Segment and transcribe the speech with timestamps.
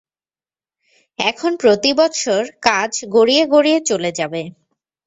[1.19, 4.41] এখন প্রতি বৎসর কাজ গড়িয়ে গড়িয়ে চলে যাবে।